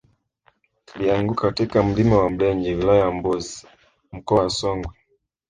kilianguka 0.85 1.41
katika 1.47 1.83
mlima 1.83 2.17
wa 2.17 2.29
mlenje 2.29 2.75
wilayani 2.75 3.19
mbozi 3.19 3.67
mkoa 4.11 4.43
wa 4.43 4.49
songwe 4.49 4.93